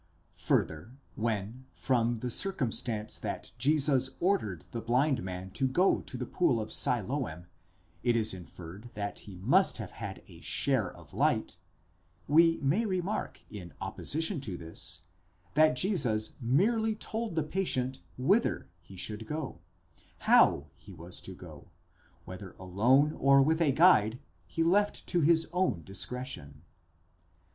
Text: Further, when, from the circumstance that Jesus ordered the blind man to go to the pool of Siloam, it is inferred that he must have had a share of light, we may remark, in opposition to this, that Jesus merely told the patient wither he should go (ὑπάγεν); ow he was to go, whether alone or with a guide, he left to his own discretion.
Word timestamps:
Further, 0.47 0.93
when, 1.13 1.65
from 1.75 2.21
the 2.21 2.31
circumstance 2.31 3.19
that 3.19 3.51
Jesus 3.59 4.17
ordered 4.19 4.65
the 4.71 4.81
blind 4.81 5.21
man 5.21 5.51
to 5.51 5.67
go 5.67 6.01
to 6.01 6.17
the 6.17 6.25
pool 6.25 6.59
of 6.59 6.71
Siloam, 6.73 7.45
it 8.01 8.15
is 8.15 8.33
inferred 8.33 8.89
that 8.95 9.19
he 9.19 9.37
must 9.37 9.77
have 9.77 9.91
had 9.91 10.23
a 10.27 10.39
share 10.39 10.91
of 10.91 11.13
light, 11.13 11.57
we 12.27 12.59
may 12.61 12.83
remark, 12.83 13.41
in 13.51 13.75
opposition 13.79 14.41
to 14.41 14.57
this, 14.57 15.03
that 15.53 15.75
Jesus 15.75 16.33
merely 16.41 16.95
told 16.95 17.35
the 17.35 17.43
patient 17.43 17.99
wither 18.17 18.67
he 18.81 18.95
should 18.97 19.27
go 19.27 19.59
(ὑπάγεν); 20.23 20.29
ow 20.33 20.65
he 20.73 20.93
was 20.95 21.21
to 21.21 21.35
go, 21.35 21.69
whether 22.25 22.53
alone 22.53 23.11
or 23.19 23.43
with 23.43 23.61
a 23.61 23.71
guide, 23.71 24.17
he 24.47 24.63
left 24.63 25.05
to 25.05 25.21
his 25.21 25.47
own 25.53 25.83
discretion. 25.83 26.63